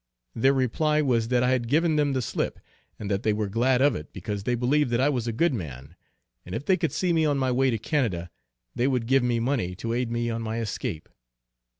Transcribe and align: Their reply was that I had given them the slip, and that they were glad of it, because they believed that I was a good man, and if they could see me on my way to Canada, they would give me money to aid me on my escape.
Their 0.33 0.53
reply 0.55 1.03
was 1.03 1.27
that 1.27 1.43
I 1.43 1.51
had 1.51 1.67
given 1.67 1.95
them 1.95 2.13
the 2.13 2.23
slip, 2.23 2.59
and 2.97 3.07
that 3.11 3.21
they 3.21 3.33
were 3.33 3.47
glad 3.47 3.83
of 3.83 3.95
it, 3.95 4.11
because 4.11 4.45
they 4.45 4.55
believed 4.55 4.89
that 4.89 4.99
I 4.99 5.09
was 5.09 5.27
a 5.27 5.31
good 5.31 5.53
man, 5.53 5.95
and 6.43 6.55
if 6.55 6.65
they 6.65 6.75
could 6.75 6.91
see 6.91 7.13
me 7.13 7.23
on 7.23 7.37
my 7.37 7.51
way 7.51 7.69
to 7.69 7.77
Canada, 7.77 8.31
they 8.73 8.87
would 8.87 9.05
give 9.05 9.21
me 9.21 9.39
money 9.39 9.75
to 9.75 9.93
aid 9.93 10.09
me 10.09 10.31
on 10.31 10.41
my 10.41 10.57
escape. 10.59 11.07